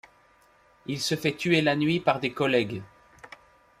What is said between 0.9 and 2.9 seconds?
se fait tuer la nuit par des collègues.